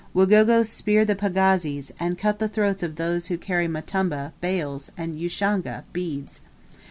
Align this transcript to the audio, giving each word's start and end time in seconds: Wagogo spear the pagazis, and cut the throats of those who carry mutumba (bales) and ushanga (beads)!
Wagogo 0.15 0.63
spear 0.65 1.05
the 1.05 1.13
pagazis, 1.13 1.91
and 1.99 2.17
cut 2.17 2.39
the 2.39 2.47
throats 2.47 2.81
of 2.81 2.95
those 2.95 3.27
who 3.27 3.37
carry 3.37 3.67
mutumba 3.67 4.31
(bales) 4.41 4.89
and 4.97 5.13
ushanga 5.19 5.83
(beads)! 5.93 6.41